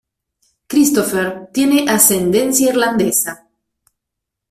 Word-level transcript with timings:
Christopher 0.67 1.49
tiene 1.53 1.83
ascendencia 1.87 2.67
irlandesa. 2.69 3.47